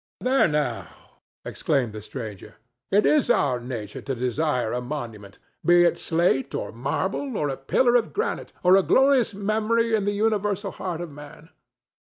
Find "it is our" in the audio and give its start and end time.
2.89-3.59